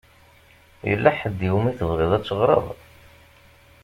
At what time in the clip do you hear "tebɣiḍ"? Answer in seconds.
1.79-2.11